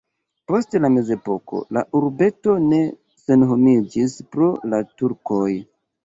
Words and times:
Post 0.51 0.71
la 0.83 0.89
mezepoko 0.93 1.59
la 1.77 1.83
urbeto 1.99 2.55
ne 2.71 2.79
senhomiĝis 3.25 4.15
pro 4.31 4.47
la 4.71 4.81
turkoj. 5.03 5.51